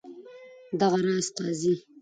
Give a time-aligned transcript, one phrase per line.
[0.81, 1.73] دغه راز قاضي.